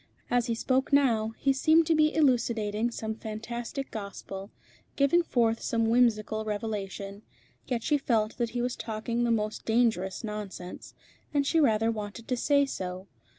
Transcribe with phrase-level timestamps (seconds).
[0.31, 4.49] As he spoke now, he seemed to be elucidating some fantastic gospel,
[4.95, 7.21] giving forth some whimsical revelation;
[7.67, 10.95] yet she felt that he was talking the most dangerous nonsense,
[11.35, 13.05] and she rather wanted to say so.